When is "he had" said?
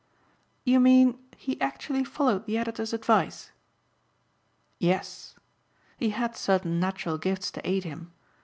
5.95-6.35